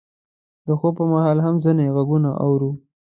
[0.65, 2.71] د خوب پر مهال هم ځینې غږونه اورو.